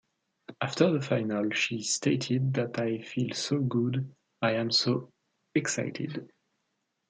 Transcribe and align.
After 0.59 0.91
the 0.91 0.99
final 1.03 1.51
she 1.51 1.83
stated 1.83 2.55
that 2.55 2.79
I 2.79 3.01
feel 3.03 3.35
so 3.35 3.59
good, 3.59 4.11
I 4.41 4.53
am 4.53 4.71
so 4.71 5.11
excited. 5.53 6.31